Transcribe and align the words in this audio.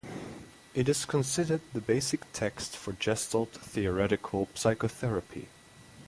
It 0.73 0.89
is 0.89 1.05
considered 1.05 1.61
the 1.73 1.79
basic 1.79 2.21
text 2.33 2.75
for 2.75 2.93
Gestalt 2.93 3.53
Theoretical 3.53 4.49
Psychotherapy. 4.55 5.47